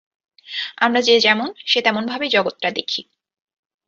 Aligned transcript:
আমরা 0.77 0.99
যে 1.01 1.15
যেমন 1.19 1.49
সে 1.65 1.79
তেমন 1.81 2.03
ভাবেই 2.05 2.29
জগৎটা 2.29 2.69
দেখি। 2.71 3.01